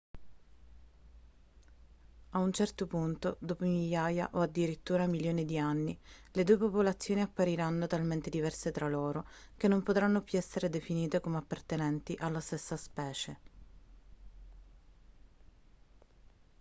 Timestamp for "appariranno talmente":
7.21-8.31